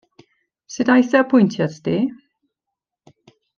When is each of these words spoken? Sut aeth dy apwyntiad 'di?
Sut 0.75 0.89
aeth 0.93 1.11
dy 1.13 1.19
apwyntiad 1.19 1.75
'di? 1.83 1.97